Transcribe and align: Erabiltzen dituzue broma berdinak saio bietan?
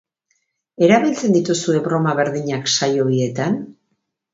Erabiltzen 0.87 1.37
dituzue 1.37 1.85
broma 1.91 2.17
berdinak 2.23 2.77
saio 2.81 3.11
bietan? 3.15 3.65